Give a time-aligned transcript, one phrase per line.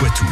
[0.00, 0.24] Poitou.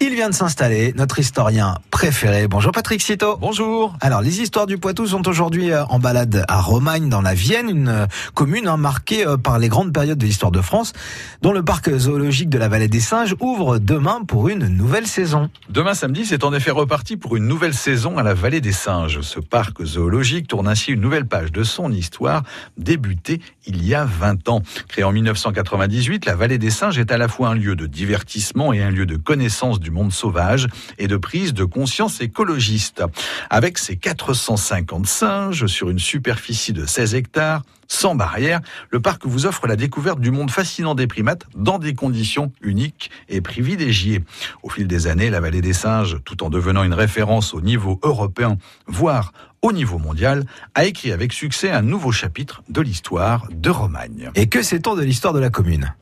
[0.00, 2.48] Il vient de s'installer, notre historien préféré.
[2.48, 3.36] Bonjour Patrick Cito.
[3.36, 3.96] Bonjour.
[4.00, 7.70] Alors, les histoires du Poitou sont aujourd'hui euh, en balade à Romagne, dans la Vienne,
[7.70, 10.92] une euh, commune hein, marquée euh, par les grandes périodes de l'histoire de France,
[11.40, 15.50] dont le parc zoologique de la Vallée des Singes ouvre demain pour une nouvelle saison.
[15.68, 19.20] Demain samedi, c'est en effet reparti pour une nouvelle saison à la Vallée des Singes.
[19.20, 22.42] Ce parc zoologique tourne ainsi une nouvelle page de son histoire,
[22.76, 24.62] débutée il y a 20 ans.
[24.88, 28.72] Créée en 1998, la Vallée des Singes est à la fois un lieu de divertissement
[28.72, 33.02] et un lieu de connaissance du monde sauvage et de prise de conscience écologiste.
[33.50, 39.46] Avec ses 450 singes sur une superficie de 16 hectares, sans barrière, le parc vous
[39.46, 44.22] offre la découverte du monde fascinant des primates dans des conditions uniques et privilégiées.
[44.62, 47.98] Au fil des années, la vallée des singes, tout en devenant une référence au niveau
[48.02, 53.70] européen, voire au niveau mondial, a écrit avec succès un nouveau chapitre de l'histoire de
[53.70, 54.30] Romagne.
[54.34, 55.94] Et que sait-on de l'histoire de la commune?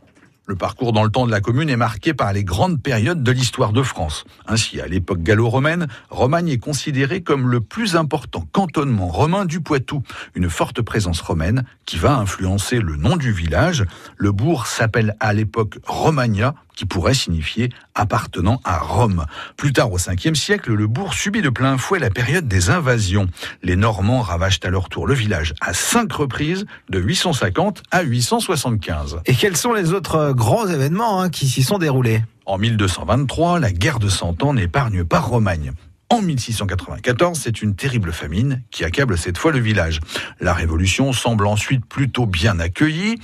[0.46, 3.32] Le parcours dans le temps de la commune est marqué par les grandes périodes de
[3.32, 4.24] l'histoire de France.
[4.46, 10.02] Ainsi, à l'époque gallo-romaine, Romagne est considérée comme le plus important cantonnement romain du Poitou.
[10.34, 13.84] Une forte présence romaine qui va influencer le nom du village.
[14.16, 19.26] Le bourg s'appelle à l'époque Romagna, qui pourrait signifier appartenant à Rome.
[19.56, 23.26] Plus tard, au 5e siècle, le bourg subit de plein fouet la période des invasions.
[23.62, 29.20] Les Normands ravagent à leur tour le village à cinq reprises, de 850 à 875.
[29.26, 32.22] Et quels sont les autres grands événements hein, qui s'y sont déroulés?
[32.44, 35.72] En 1223, la guerre de Cent Ans n'épargne pas Romagne.
[36.08, 39.98] En 1694, c'est une terrible famine qui accable cette fois le village.
[40.40, 43.18] La révolution semble ensuite plutôt bien accueillie.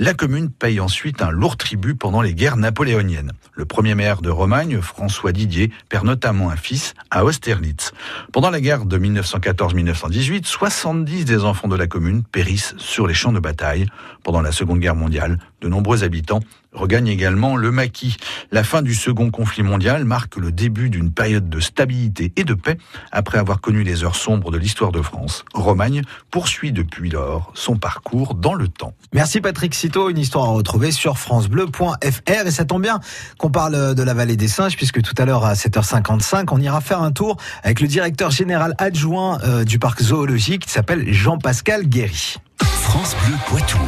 [0.00, 3.32] La commune paye ensuite un lourd tribut pendant les guerres napoléoniennes.
[3.52, 7.90] Le premier maire de Romagne, François Didier, perd notamment un fils à Austerlitz.
[8.32, 13.32] Pendant la guerre de 1914-1918, 70 des enfants de la commune périssent sur les champs
[13.32, 13.86] de bataille.
[14.22, 16.38] Pendant la Seconde Guerre mondiale, de nombreux habitants
[16.72, 18.16] regagnent également le maquis.
[18.52, 22.54] La fin du second conflit mondial marque le début d'une période de stabilité et de
[22.54, 22.78] paix
[23.10, 25.44] après avoir connu les heures sombres de l'histoire de France.
[25.54, 28.94] Romagne poursuit depuis lors son parcours dans le temps.
[29.12, 33.00] Merci Patrick Une histoire à retrouver sur francebleu.fr et ça tombe bien
[33.38, 36.82] qu'on parle de la vallée des singes puisque tout à l'heure à 7h55 on ira
[36.82, 41.86] faire un tour avec le directeur général adjoint euh, du parc zoologique qui s'appelle Jean-Pascal
[41.86, 42.36] Guéry.
[42.60, 43.78] France Bleu Poitou.